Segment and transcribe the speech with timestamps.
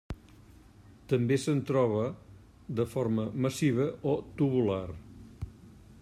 [1.11, 2.07] També se'n troba
[2.79, 4.85] de forma massiva o tubular.